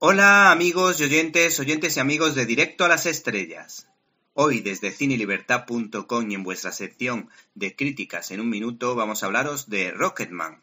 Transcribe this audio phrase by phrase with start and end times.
[0.00, 3.88] Hola amigos y oyentes, oyentes y amigos de Directo a las Estrellas.
[4.32, 9.68] Hoy desde cinelibertad.com y en vuestra sección de críticas en un minuto vamos a hablaros
[9.68, 10.62] de Rocketman.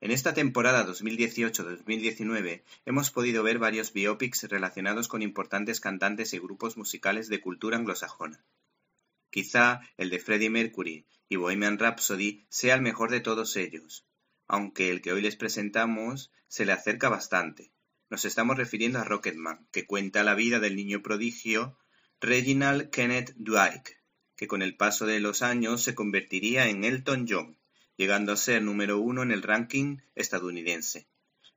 [0.00, 6.76] En esta temporada 2018-2019 hemos podido ver varios biopics relacionados con importantes cantantes y grupos
[6.76, 8.44] musicales de cultura anglosajona.
[9.30, 14.04] Quizá el de Freddie Mercury y Bohemian Rhapsody sea el mejor de todos ellos,
[14.48, 17.70] aunque el que hoy les presentamos se le acerca bastante
[18.08, 21.76] nos estamos refiriendo a Rocketman, que cuenta la vida del niño prodigio
[22.20, 23.88] Reginald Kenneth Dwight,
[24.36, 27.58] que con el paso de los años se convertiría en Elton John,
[27.96, 31.08] llegando a ser número uno en el ranking estadounidense.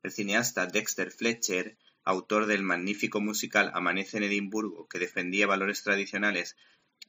[0.02, 6.56] El cineasta Dexter Fletcher, autor del magnífico musical Amanece en Edimburgo, que defendía valores tradicionales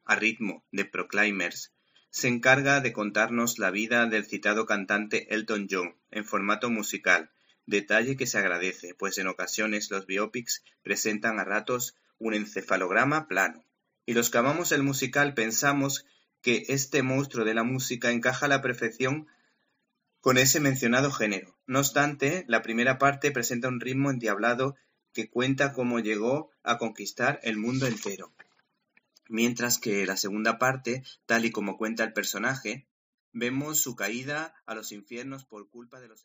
[0.04, 1.72] a ritmo de Proclaimers,
[2.10, 7.30] se encarga de contarnos la vida del citado cantante Elton John en formato musical,
[7.70, 13.64] Detalle que se agradece, pues en ocasiones los biopics presentan a ratos un encefalograma plano.
[14.04, 16.04] Y los que amamos el musical pensamos
[16.42, 19.28] que este monstruo de la música encaja a la perfección
[20.20, 21.56] con ese mencionado género.
[21.68, 24.74] No obstante, la primera parte presenta un ritmo endiablado
[25.12, 28.34] que cuenta cómo llegó a conquistar el mundo entero.
[29.28, 32.88] Mientras que la segunda parte, tal y como cuenta el personaje,
[33.32, 36.24] vemos su caída a los infiernos por culpa de los